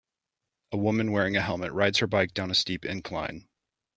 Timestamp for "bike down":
2.07-2.49